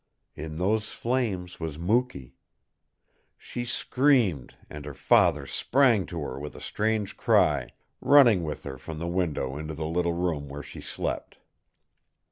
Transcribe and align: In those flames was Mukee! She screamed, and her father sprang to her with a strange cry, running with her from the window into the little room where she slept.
In 0.33 0.57
those 0.57 0.93
flames 0.93 1.59
was 1.59 1.77
Mukee! 1.77 2.33
She 3.37 3.65
screamed, 3.65 4.55
and 4.67 4.83
her 4.83 4.95
father 4.95 5.45
sprang 5.45 6.07
to 6.07 6.21
her 6.21 6.39
with 6.39 6.55
a 6.55 6.59
strange 6.59 7.15
cry, 7.17 7.69
running 7.99 8.41
with 8.41 8.63
her 8.63 8.79
from 8.79 8.97
the 8.97 9.07
window 9.07 9.59
into 9.59 9.75
the 9.75 9.85
little 9.85 10.13
room 10.13 10.49
where 10.49 10.63
she 10.63 10.81
slept. 10.81 11.37